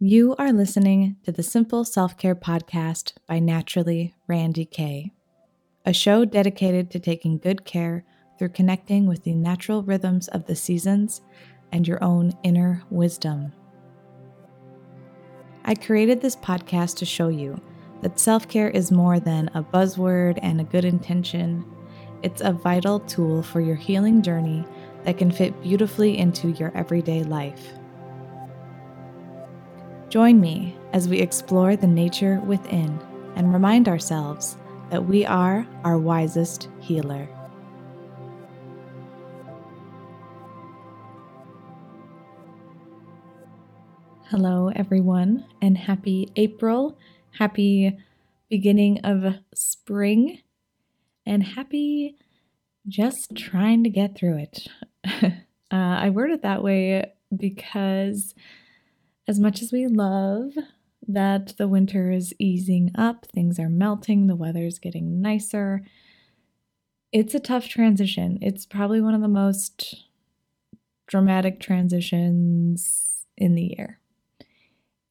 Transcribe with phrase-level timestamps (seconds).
[0.00, 5.12] You are listening to the Simple Self Care Podcast by Naturally Randy Kay,
[5.86, 8.04] a show dedicated to taking good care
[8.36, 11.20] through connecting with the natural rhythms of the seasons
[11.70, 13.52] and your own inner wisdom.
[15.64, 17.62] I created this podcast to show you
[18.02, 21.64] that self care is more than a buzzword and a good intention.
[22.24, 24.66] It's a vital tool for your healing journey
[25.04, 27.74] that can fit beautifully into your everyday life.
[30.14, 33.00] Join me as we explore the nature within
[33.34, 34.56] and remind ourselves
[34.90, 37.28] that we are our wisest healer.
[44.28, 46.96] Hello, everyone, and happy April.
[47.32, 47.98] Happy
[48.48, 50.38] beginning of spring,
[51.26, 52.14] and happy
[52.86, 54.68] just trying to get through it.
[55.24, 55.32] uh,
[55.72, 58.32] I word it that way because,
[59.26, 60.52] as much as we love
[61.06, 65.84] that the winter is easing up, things are melting, the weather's getting nicer,
[67.14, 68.38] it's a tough transition.
[68.42, 70.06] It's probably one of the most
[71.06, 74.00] dramatic transitions in the year.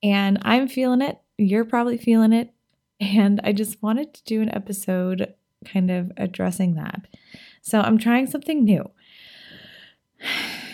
[0.04, 1.20] And I'm feeling it.
[1.38, 2.54] You're probably feeling it.
[3.00, 5.34] And I just wanted to do an episode
[5.66, 7.08] kind of addressing that.
[7.62, 8.92] So I'm trying something new.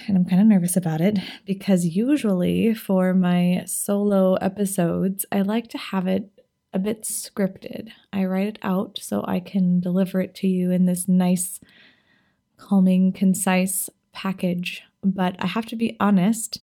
[0.09, 5.67] And I'm kind of nervous about it because usually for my solo episodes, I like
[5.67, 6.31] to have it
[6.73, 7.89] a bit scripted.
[8.11, 11.59] I write it out so I can deliver it to you in this nice,
[12.57, 14.81] calming, concise package.
[15.03, 16.59] But I have to be honest,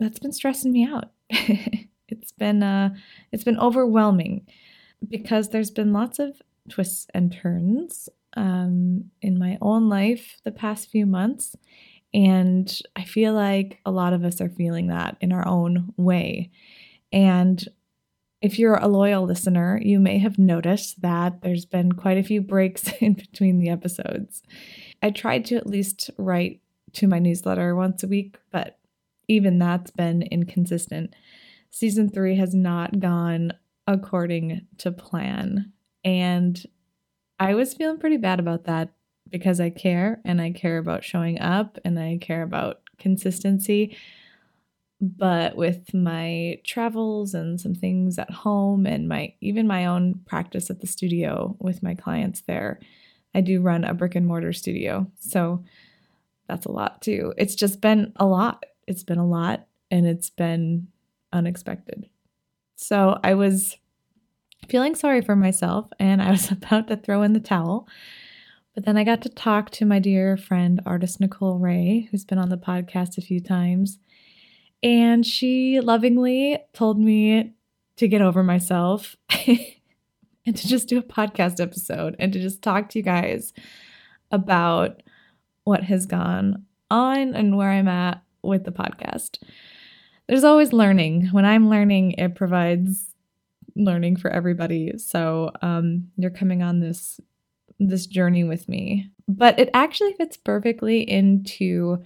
[0.00, 1.12] that's been stressing me out.
[1.30, 2.96] it's been uh
[3.30, 4.44] it's been overwhelming
[5.08, 10.90] because there's been lots of twists and turns um, in my own life the past
[10.90, 11.56] few months.
[12.14, 16.50] And I feel like a lot of us are feeling that in our own way.
[17.12, 17.62] And
[18.40, 22.40] if you're a loyal listener, you may have noticed that there's been quite a few
[22.40, 24.42] breaks in between the episodes.
[25.02, 26.60] I tried to at least write
[26.94, 28.78] to my newsletter once a week, but
[29.26, 31.14] even that's been inconsistent.
[31.70, 33.52] Season three has not gone
[33.86, 35.72] according to plan.
[36.04, 36.62] And
[37.38, 38.90] I was feeling pretty bad about that
[39.30, 43.96] because I care and I care about showing up and I care about consistency.
[45.00, 50.70] But with my travels and some things at home and my even my own practice
[50.70, 52.80] at the studio with my clients there,
[53.34, 55.06] I do run a brick and mortar studio.
[55.20, 55.64] So
[56.48, 57.32] that's a lot too.
[57.36, 58.64] It's just been a lot.
[58.86, 60.88] It's been a lot and it's been
[61.32, 62.08] unexpected.
[62.76, 63.76] So I was
[64.68, 67.88] feeling sorry for myself and I was about to throw in the towel.
[68.74, 72.38] But then I got to talk to my dear friend, artist Nicole Ray, who's been
[72.38, 73.98] on the podcast a few times.
[74.82, 77.54] And she lovingly told me
[77.96, 82.88] to get over myself and to just do a podcast episode and to just talk
[82.90, 83.52] to you guys
[84.30, 85.02] about
[85.64, 89.42] what has gone on and where I'm at with the podcast.
[90.28, 91.28] There's always learning.
[91.32, 93.06] When I'm learning, it provides
[93.74, 94.92] learning for everybody.
[94.98, 97.20] So um, you're coming on this
[97.78, 99.10] this journey with me.
[99.26, 102.02] But it actually fits perfectly into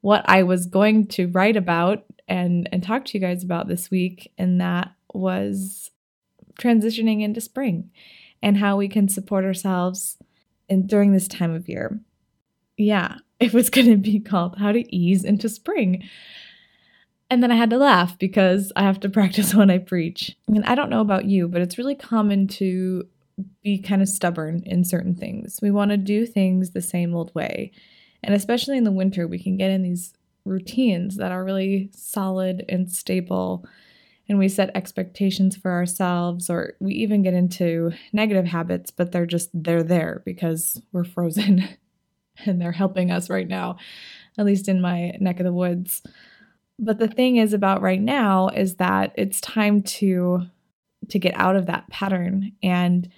[0.00, 3.90] what I was going to write about and and talk to you guys about this
[3.90, 5.90] week, and that was
[6.60, 7.90] transitioning into spring
[8.42, 10.16] and how we can support ourselves
[10.68, 12.00] in during this time of year.
[12.76, 16.08] Yeah, it was going to be called How to Ease into Spring.
[17.28, 20.36] And then I had to laugh because I have to practice when I preach.
[20.48, 23.06] I mean, I don't know about you, but it's really common to
[23.62, 25.58] be kind of stubborn in certain things.
[25.60, 27.72] We want to do things the same old way.
[28.22, 30.14] And especially in the winter, we can get in these
[30.44, 33.66] routines that are really solid and stable.
[34.28, 39.26] And we set expectations for ourselves, or we even get into negative habits, but they're
[39.26, 41.68] just, they're there because we're frozen
[42.46, 43.76] and they're helping us right now,
[44.38, 46.02] at least in my neck of the woods.
[46.78, 50.46] But the thing is about right now is that it's time to
[51.08, 53.08] to get out of that pattern and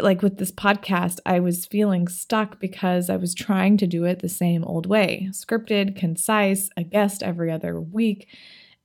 [0.00, 4.20] like with this podcast, I was feeling stuck because I was trying to do it
[4.20, 8.28] the same old way scripted, concise, a guest every other week,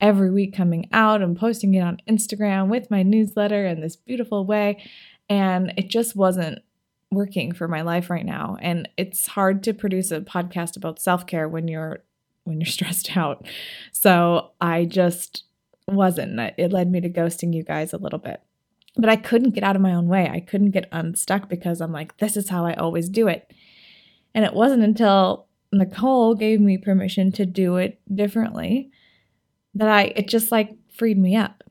[0.02, 4.46] every week coming out and posting it on Instagram with my newsletter in this beautiful
[4.46, 4.84] way.
[5.30, 6.60] And it just wasn't
[7.12, 8.58] working for my life right now.
[8.62, 12.00] And it's hard to produce a podcast about self care when you're
[12.44, 13.46] when you're stressed out.
[13.92, 15.44] So I just
[15.88, 16.40] wasn't.
[16.58, 18.42] It led me to ghosting you guys a little bit.
[18.98, 20.30] But I couldn't get out of my own way.
[20.30, 23.52] I couldn't get unstuck because I'm like, this is how I always do it.
[24.34, 28.92] And it wasn't until Nicole gave me permission to do it differently
[29.76, 31.64] that I, it just like freed me up.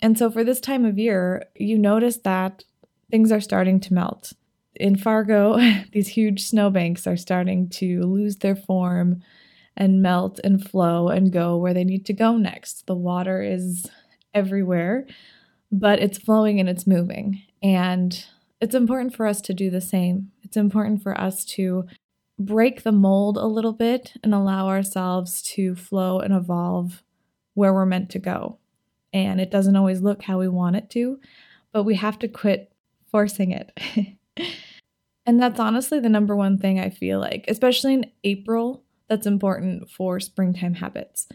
[0.00, 2.64] And so for this time of year, you notice that
[3.10, 4.32] things are starting to melt.
[4.74, 5.58] In Fargo,
[5.92, 9.22] these huge snowbanks are starting to lose their form
[9.76, 12.86] and melt and flow and go where they need to go next.
[12.86, 13.88] The water is
[14.34, 15.06] everywhere,
[15.72, 17.42] but it's flowing and it's moving.
[17.62, 18.24] And
[18.60, 20.30] it's important for us to do the same.
[20.42, 21.86] It's important for us to
[22.38, 27.02] break the mold a little bit and allow ourselves to flow and evolve
[27.54, 28.58] where we're meant to go.
[29.12, 31.18] And it doesn't always look how we want it to,
[31.72, 32.72] but we have to quit
[33.10, 33.76] forcing it.
[35.26, 39.90] and that's honestly the number one thing I feel like, especially in April, that's important
[39.90, 41.28] for springtime habits.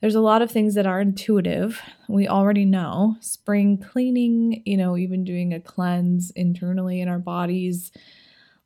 [0.00, 1.80] There's a lot of things that are intuitive.
[2.08, 7.92] We already know spring cleaning, you know, even doing a cleanse internally in our bodies,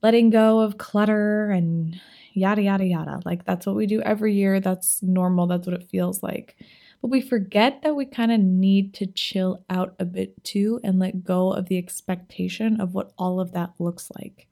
[0.02, 2.00] letting go of clutter and
[2.34, 3.20] yada, yada, yada.
[3.24, 4.60] Like that's what we do every year.
[4.60, 5.46] That's normal.
[5.46, 6.56] That's what it feels like.
[7.02, 10.98] But we forget that we kind of need to chill out a bit too and
[10.98, 14.46] let go of the expectation of what all of that looks like.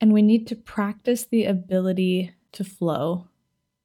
[0.00, 3.28] And we need to practice the ability to flow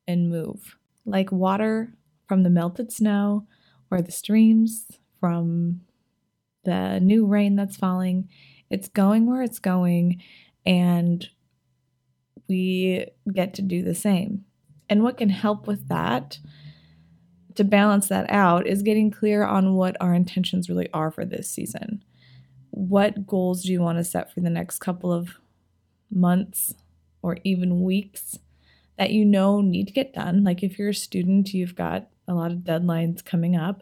[0.07, 0.77] and move,
[1.09, 1.93] like water
[2.27, 3.47] from the melted snow
[3.91, 4.85] or the streams
[5.19, 5.81] from
[6.63, 8.29] the new rain that's falling.
[8.69, 10.21] It's going where it's going,
[10.65, 11.27] and
[12.47, 14.45] we get to do the same.
[14.89, 16.39] And what can help with that
[17.55, 21.49] to balance that out is getting clear on what our intentions really are for this
[21.49, 22.03] season.
[22.69, 25.39] What goals do you want to set for the next couple of
[26.11, 26.73] months
[27.21, 28.37] or even weeks
[28.99, 30.43] that you know need to get done?
[30.43, 33.81] Like if you're a student, you've got a lot of deadlines coming up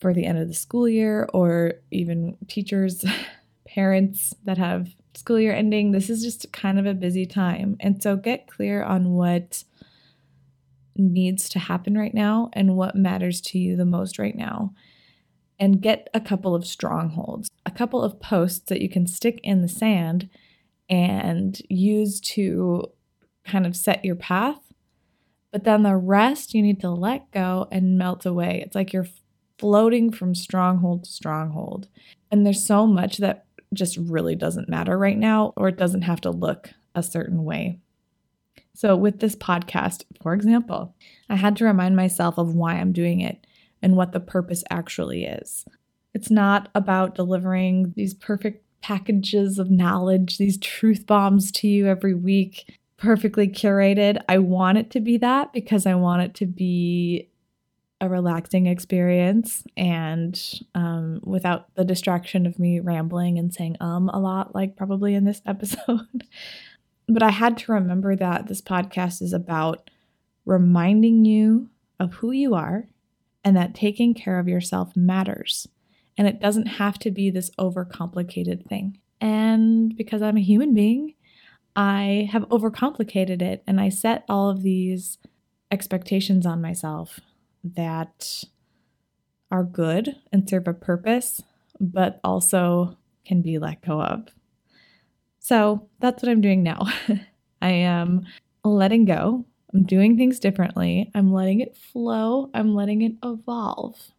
[0.00, 3.04] for the end of the school year, or even teachers,
[3.66, 5.92] parents that have school year ending.
[5.92, 7.76] This is just kind of a busy time.
[7.80, 9.62] And so get clear on what
[10.96, 14.74] needs to happen right now and what matters to you the most right now.
[15.58, 19.62] And get a couple of strongholds, a couple of posts that you can stick in
[19.62, 20.28] the sand
[20.90, 22.90] and use to
[23.46, 24.60] kind of set your path.
[25.52, 28.62] But then the rest you need to let go and melt away.
[28.64, 29.08] It's like you're
[29.58, 31.88] floating from stronghold to stronghold.
[32.30, 36.20] And there's so much that just really doesn't matter right now, or it doesn't have
[36.22, 37.78] to look a certain way.
[38.74, 40.94] So, with this podcast, for example,
[41.30, 43.46] I had to remind myself of why I'm doing it
[43.80, 45.64] and what the purpose actually is.
[46.14, 52.14] It's not about delivering these perfect packages of knowledge, these truth bombs to you every
[52.14, 54.18] week, perfectly curated.
[54.28, 57.28] I want it to be that because I want it to be
[58.00, 60.38] a relaxing experience and
[60.74, 65.24] um, without the distraction of me rambling and saying um a lot, like probably in
[65.24, 66.24] this episode.
[67.08, 69.90] But I had to remember that this podcast is about
[70.44, 72.88] reminding you of who you are
[73.44, 75.68] and that taking care of yourself matters.
[76.18, 78.98] And it doesn't have to be this overcomplicated thing.
[79.20, 81.14] And because I'm a human being,
[81.76, 85.18] I have overcomplicated it and I set all of these
[85.70, 87.20] expectations on myself
[87.62, 88.44] that
[89.50, 91.42] are good and serve a purpose,
[91.78, 92.96] but also
[93.26, 94.28] can be let go of.
[95.38, 96.86] So that's what I'm doing now.
[97.62, 98.26] I am
[98.64, 99.44] letting go.
[99.74, 101.10] I'm doing things differently.
[101.14, 102.50] I'm letting it flow.
[102.54, 104.12] I'm letting it evolve.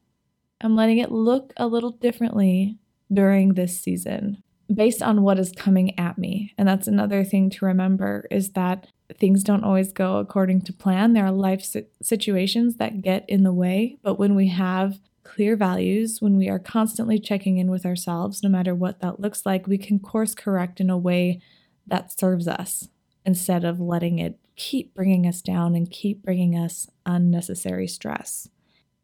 [0.61, 2.77] I'm letting it look a little differently
[3.11, 4.43] during this season
[4.73, 6.53] based on what is coming at me.
[6.57, 11.13] And that's another thing to remember is that things don't always go according to plan.
[11.13, 11.65] There are life
[12.01, 16.59] situations that get in the way, but when we have clear values, when we are
[16.59, 20.79] constantly checking in with ourselves, no matter what that looks like, we can course correct
[20.79, 21.41] in a way
[21.85, 22.89] that serves us
[23.25, 28.49] instead of letting it keep bringing us down and keep bringing us unnecessary stress.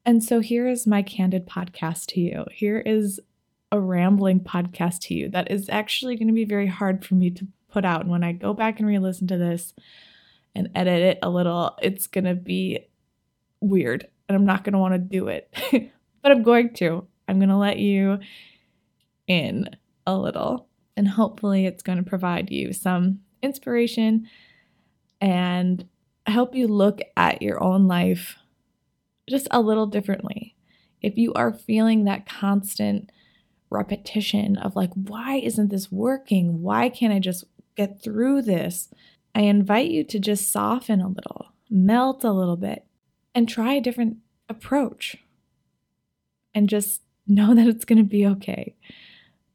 [0.05, 2.45] And so here is my candid podcast to you.
[2.51, 3.21] Here is
[3.73, 7.31] a rambling podcast to you that is actually going to be very hard for me
[7.31, 8.01] to put out.
[8.01, 9.73] And when I go back and re listen to this
[10.53, 12.85] and edit it a little, it's going to be
[13.59, 15.51] weird and I'm not going to want to do it.
[16.21, 17.07] but I'm going to.
[17.27, 18.19] I'm going to let you
[19.27, 19.69] in
[20.05, 24.27] a little, and hopefully, it's going to provide you some inspiration
[25.21, 25.87] and
[26.27, 28.37] help you look at your own life
[29.29, 30.55] just a little differently.
[31.01, 33.09] If you are feeling that constant
[33.73, 36.61] repetition of like, why isn't this working?
[36.61, 37.43] Why can't I just
[37.75, 38.89] get through this?
[39.35, 42.85] I invite you to just soften a little, melt a little bit,
[43.33, 45.17] and try a different approach
[46.53, 48.75] and just know that it's going to be okay.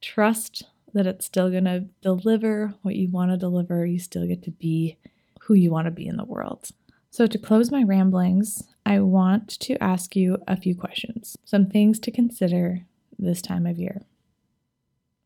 [0.01, 3.87] Trust that it's still going to deliver what you want to deliver.
[3.87, 4.97] You still get to be
[5.43, 6.71] who you want to be in the world.
[7.11, 11.99] So, to close my ramblings, I want to ask you a few questions, some things
[12.01, 12.85] to consider
[13.19, 14.03] this time of year.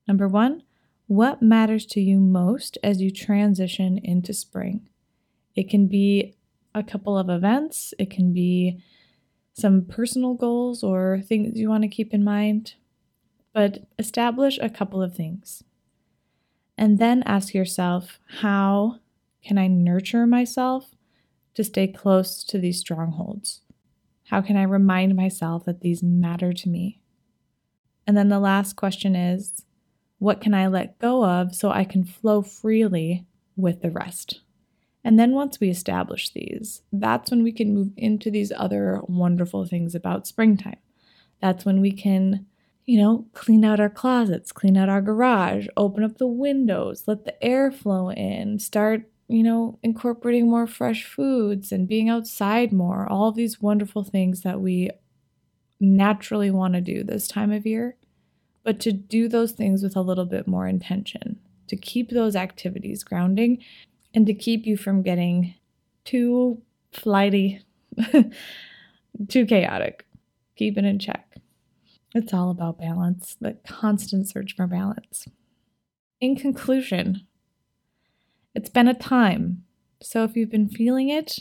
[0.08, 0.62] Number one,
[1.06, 4.88] what matters to you most as you transition into spring?
[5.54, 6.34] It can be
[6.74, 8.82] a couple of events, it can be
[9.52, 12.74] some personal goals or things you want to keep in mind,
[13.52, 15.62] but establish a couple of things.
[16.78, 19.00] And then ask yourself, how
[19.44, 20.94] can I nurture myself
[21.54, 23.60] to stay close to these strongholds?
[24.28, 27.01] How can I remind myself that these matter to me?
[28.06, 29.64] And then the last question is,
[30.18, 34.40] what can I let go of so I can flow freely with the rest?
[35.04, 39.66] And then once we establish these, that's when we can move into these other wonderful
[39.66, 40.78] things about springtime.
[41.40, 42.46] That's when we can,
[42.86, 47.24] you know, clean out our closets, clean out our garage, open up the windows, let
[47.24, 53.08] the air flow in, start, you know, incorporating more fresh foods and being outside more.
[53.10, 54.90] All of these wonderful things that we
[55.82, 57.96] naturally want to do this time of year,
[58.62, 63.04] but to do those things with a little bit more intention, to keep those activities
[63.04, 63.62] grounding
[64.14, 65.54] and to keep you from getting
[66.04, 66.62] too
[66.92, 67.60] flighty,
[69.28, 70.06] too chaotic.
[70.56, 71.36] Keep it in check.
[72.14, 75.26] It's all about balance, the constant search for balance.
[76.20, 77.26] In conclusion,
[78.54, 79.64] it's been a time.
[80.02, 81.40] So if you've been feeling it,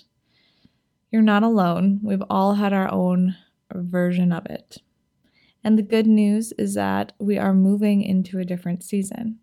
[1.12, 2.00] you're not alone.
[2.02, 3.36] We've all had our own
[3.76, 4.78] version of it.
[5.64, 9.40] And the good news is that we are moving into a different season.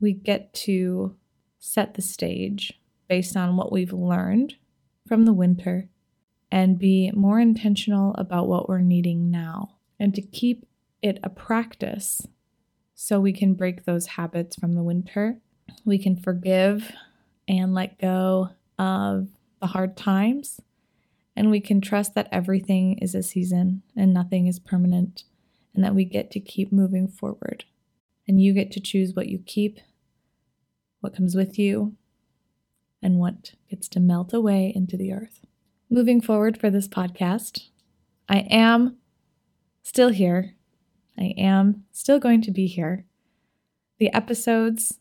[0.00, 1.16] We get to
[1.58, 4.54] set the stage based on what we've learned
[5.06, 5.88] from the winter
[6.50, 10.66] and be more intentional about what we're needing now and to keep
[11.02, 12.26] it a practice
[12.94, 15.38] so we can break those habits from the winter.
[15.84, 16.92] We can forgive
[17.48, 19.28] and let go of
[19.60, 20.60] the hard times,
[21.40, 25.24] and we can trust that everything is a season and nothing is permanent,
[25.74, 27.64] and that we get to keep moving forward.
[28.28, 29.80] And you get to choose what you keep
[31.00, 31.96] what comes with you,
[33.02, 35.40] and what gets to melt away into the earth.
[35.88, 37.68] Moving forward for this podcast,
[38.28, 38.98] I am
[39.82, 40.56] still here.
[41.18, 43.06] I am still going to be here.
[43.98, 44.98] The episodes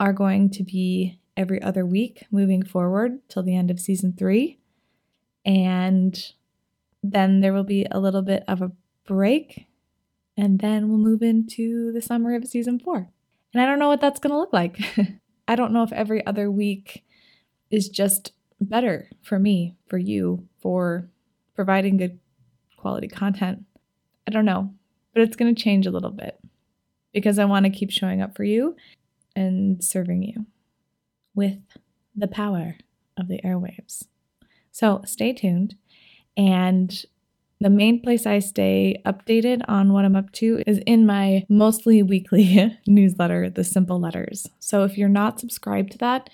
[0.00, 4.60] are going to be every other week moving forward till the end of season three.
[5.44, 6.18] And
[7.02, 8.72] then there will be a little bit of a
[9.06, 9.66] break.
[10.36, 13.08] And then we'll move into the summer of season four.
[13.52, 14.78] And I don't know what that's going to look like.
[15.48, 17.04] I don't know if every other week
[17.70, 21.08] is just better for me, for you, for
[21.54, 22.18] providing good
[22.76, 23.64] quality content.
[24.26, 24.72] I don't know,
[25.12, 26.40] but it's going to change a little bit
[27.12, 28.76] because I want to keep showing up for you
[29.36, 30.46] and serving you
[31.34, 31.58] with
[32.16, 32.76] the power
[33.16, 34.04] of the airwaves.
[34.74, 35.76] So stay tuned.
[36.36, 36.92] And
[37.60, 42.02] the main place I stay updated on what I'm up to is in my mostly
[42.02, 44.48] weekly newsletter, The Simple Letters.
[44.58, 46.28] So if you're not subscribed to that,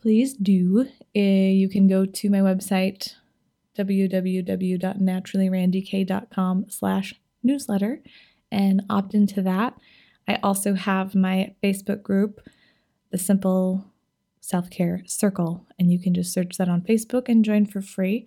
[0.00, 0.86] please do.
[1.16, 3.14] Eh, you can go to my website,
[3.76, 8.00] www.naturallyrandk.com slash newsletter
[8.52, 9.76] and opt into that.
[10.28, 12.40] I also have my Facebook group,
[13.10, 13.91] The Simple
[14.42, 18.26] Self Care Circle, and you can just search that on Facebook and join for free.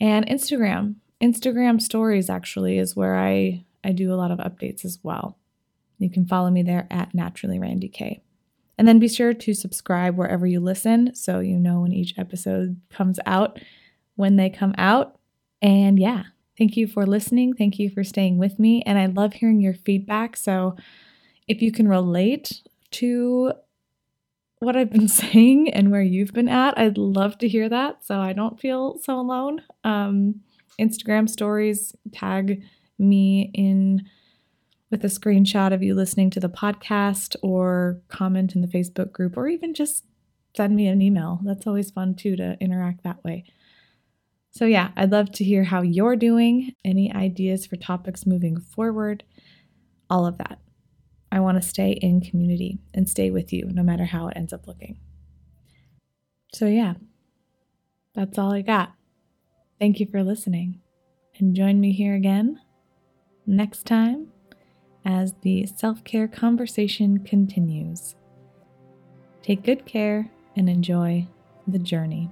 [0.00, 4.98] And Instagram, Instagram stories actually is where I, I do a lot of updates as
[5.02, 5.38] well.
[5.98, 8.22] You can follow me there at Naturally Randy K.
[8.78, 12.80] And then be sure to subscribe wherever you listen so you know when each episode
[12.90, 13.60] comes out,
[14.16, 15.18] when they come out.
[15.60, 16.24] And yeah,
[16.56, 17.52] thank you for listening.
[17.52, 18.82] Thank you for staying with me.
[18.86, 20.38] And I love hearing your feedback.
[20.38, 20.74] So
[21.46, 23.52] if you can relate to
[24.58, 28.18] what I've been saying and where you've been at, I'd love to hear that so
[28.20, 29.62] I don't feel so alone.
[29.84, 30.40] Um,
[30.80, 32.62] Instagram stories, tag
[32.98, 34.02] me in
[34.90, 39.36] with a screenshot of you listening to the podcast or comment in the Facebook group
[39.36, 40.04] or even just
[40.56, 41.40] send me an email.
[41.42, 43.44] That's always fun too to interact that way.
[44.52, 49.24] So, yeah, I'd love to hear how you're doing, any ideas for topics moving forward,
[50.08, 50.60] all of that.
[51.34, 54.52] I want to stay in community and stay with you no matter how it ends
[54.52, 55.00] up looking.
[56.52, 56.94] So, yeah,
[58.14, 58.94] that's all I got.
[59.80, 60.80] Thank you for listening,
[61.36, 62.60] and join me here again
[63.46, 64.28] next time
[65.04, 68.14] as the self care conversation continues.
[69.42, 71.26] Take good care and enjoy
[71.66, 72.30] the journey.